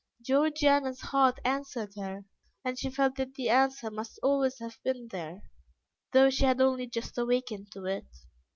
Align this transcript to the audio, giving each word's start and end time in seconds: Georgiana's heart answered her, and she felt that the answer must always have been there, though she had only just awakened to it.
Georgiana's 0.23 0.99
heart 1.01 1.39
answered 1.45 1.93
her, 1.95 2.25
and 2.65 2.79
she 2.79 2.89
felt 2.89 3.17
that 3.17 3.35
the 3.35 3.49
answer 3.49 3.91
must 3.91 4.17
always 4.23 4.57
have 4.57 4.79
been 4.83 5.09
there, 5.11 5.43
though 6.11 6.31
she 6.31 6.45
had 6.45 6.59
only 6.59 6.87
just 6.87 7.19
awakened 7.19 7.71
to 7.71 7.85
it. 7.85 8.07